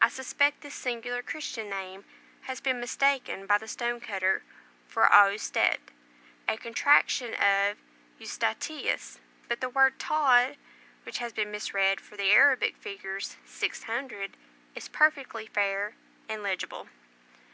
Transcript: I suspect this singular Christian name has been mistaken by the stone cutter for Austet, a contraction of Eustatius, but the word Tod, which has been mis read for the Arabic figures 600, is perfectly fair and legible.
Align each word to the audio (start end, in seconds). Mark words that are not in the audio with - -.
I 0.00 0.08
suspect 0.08 0.62
this 0.62 0.74
singular 0.74 1.20
Christian 1.22 1.68
name 1.68 2.06
has 2.44 2.58
been 2.58 2.80
mistaken 2.80 3.44
by 3.46 3.58
the 3.58 3.68
stone 3.68 4.00
cutter 4.00 4.42
for 4.86 5.12
Austet, 5.12 5.76
a 6.48 6.56
contraction 6.56 7.34
of 7.34 7.76
Eustatius, 8.18 9.20
but 9.46 9.60
the 9.60 9.68
word 9.68 9.98
Tod, 9.98 10.56
which 11.02 11.18
has 11.18 11.34
been 11.34 11.50
mis 11.50 11.74
read 11.74 12.00
for 12.00 12.16
the 12.16 12.32
Arabic 12.32 12.78
figures 12.78 13.36
600, 13.44 14.38
is 14.74 14.88
perfectly 14.88 15.46
fair 15.46 15.94
and 16.30 16.42
legible. 16.42 16.88